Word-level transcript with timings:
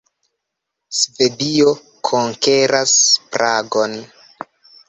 Svedio 0.99 1.75
konkeras 2.09 2.97
Pragon. 3.37 3.95